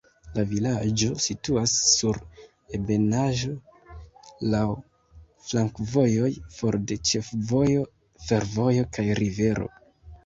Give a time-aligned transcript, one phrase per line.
[0.35, 2.17] La vilaĝo situas sur
[2.77, 3.51] ebenaĵo,
[4.55, 4.63] laŭ
[5.51, 7.87] flankovojoj, for de ĉefvojo,
[8.31, 9.75] fervojo kaj rivero.